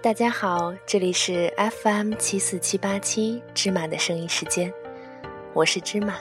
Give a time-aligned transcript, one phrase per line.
[0.00, 4.72] 大家好，这里是 FM 七四七八七芝麻的声音时间，
[5.52, 6.14] 我是芝麻。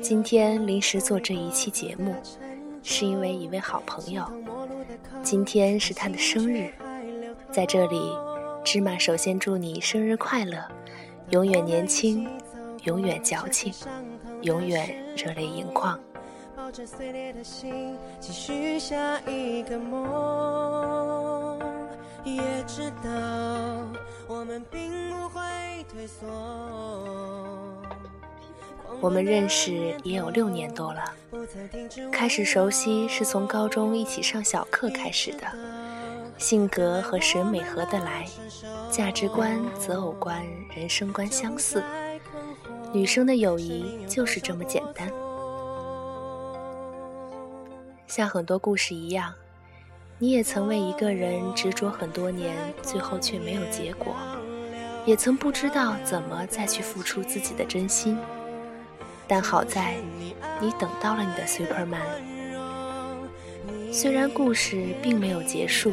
[0.00, 2.16] 今天临时做这一期节目，
[2.82, 4.24] 是因为一位好朋友，
[5.22, 6.68] 今天是他的生日，
[7.52, 8.12] 在这里，
[8.64, 10.58] 芝麻首先祝你生日快乐，
[11.30, 12.28] 永远年轻，
[12.84, 13.72] 永远矫情，
[14.42, 15.98] 永远热泪盈眶。
[16.56, 21.58] 抱着碎裂的心，继续下一个梦，
[22.24, 23.10] 也知道
[24.26, 25.40] 我们并不会
[25.92, 26.26] 退缩。
[29.00, 31.04] 我们认识也有六年多了，
[32.10, 35.46] 开始熟悉是从高中一起上小课开始的，
[36.38, 38.26] 性格和审美合得来，
[38.90, 40.44] 价值观、择偶观、
[40.74, 41.82] 人生观相似，
[42.92, 45.10] 女生的友谊就是这么简单。
[48.06, 49.32] 像很多故事一样，
[50.18, 54.14] 你也曾为一个人执着很多年，最后却没有结果，
[55.06, 58.18] 也曾不知道怎么再去付出自己的真心。
[59.26, 59.94] 但好在，
[60.60, 62.00] 你等到了你的 Superman。
[63.90, 65.92] 虽然故事并没有结束，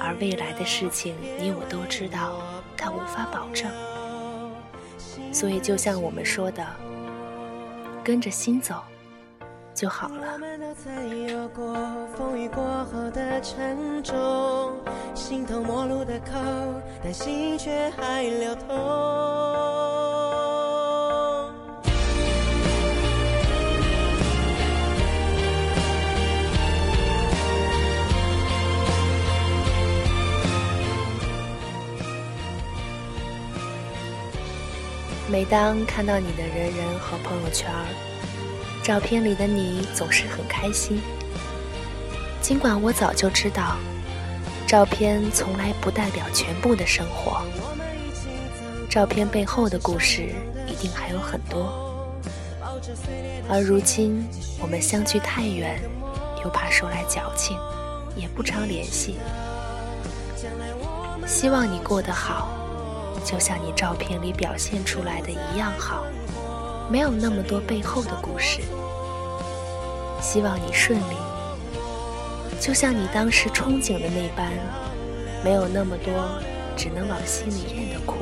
[0.00, 2.40] 而未来的事情你我都知道，
[2.76, 3.70] 但无法保证。
[5.32, 6.64] 所以就像我们说的，
[8.02, 8.76] 跟着心走
[9.74, 10.38] 就好了。
[15.14, 16.32] 心头陌路的口，
[17.02, 19.97] 但心却还流通。
[35.30, 37.70] 每当看到你的人人和朋友圈
[38.82, 41.02] 照片里的你总是很开心。
[42.40, 43.76] 尽管我早就知道，
[44.66, 47.42] 照片从来不代表全部的生活，
[48.88, 50.30] 照片背后的故事
[50.66, 52.10] 一定还有很多。
[53.50, 54.26] 而如今
[54.58, 55.78] 我们相距太远，
[56.42, 57.54] 又怕说来矫情，
[58.16, 59.18] 也不常联系。
[61.26, 62.57] 希望你过得好。
[63.30, 66.06] 就像你照片里表现出来的一样好，
[66.90, 68.62] 没有那么多背后的故事。
[70.18, 71.16] 希望你顺利，
[72.58, 74.50] 就像你当时憧憬的那般，
[75.44, 76.14] 没有那么多
[76.74, 78.16] 只能往心里咽的苦。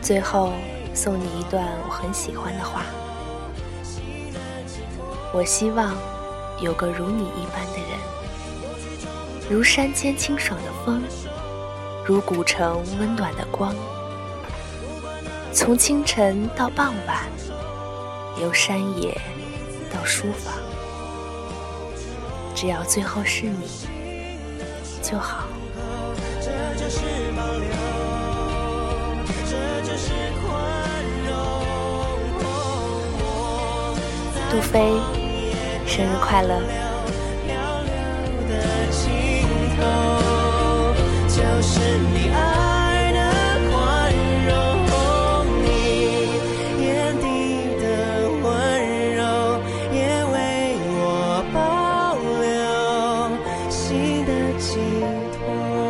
[0.00, 0.52] 最后
[0.94, 2.84] 送你一段我很喜欢的话。
[5.36, 5.94] 我希望
[6.62, 11.02] 有个如你一般的人，如山间清爽的风，
[12.06, 13.74] 如古城温暖的光。
[15.52, 17.26] 从清晨到傍晚，
[18.40, 19.14] 由山野
[19.92, 20.54] 到书房，
[22.54, 23.68] 只要最后是你
[25.02, 25.44] 就好。
[34.50, 35.25] 杜飞。
[35.86, 36.58] 生日快乐，
[37.46, 37.54] 流
[38.48, 38.52] 的
[38.90, 39.00] 尽
[39.76, 39.78] 头
[41.26, 41.80] 就是
[42.12, 43.18] 你爱的
[43.70, 43.72] 宽
[44.46, 44.50] 容，
[45.62, 45.64] 你
[46.84, 46.86] 眼
[47.18, 47.24] 底
[47.80, 47.84] 的
[48.42, 48.44] 温
[49.14, 49.18] 柔，
[49.90, 49.96] 也
[50.34, 50.36] 为
[50.98, 51.00] 我
[51.54, 51.56] 保
[52.42, 52.44] 留。
[53.70, 53.80] 心
[54.26, 54.68] 的寄
[55.32, 55.85] 托。